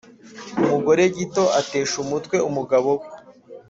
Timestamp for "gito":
1.15-1.43